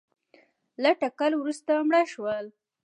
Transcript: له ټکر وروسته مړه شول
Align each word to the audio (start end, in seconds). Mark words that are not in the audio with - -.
له 0.81 0.91
ټکر 0.99 1.31
وروسته 1.37 1.71
مړه 1.87 2.03
شول 2.11 2.45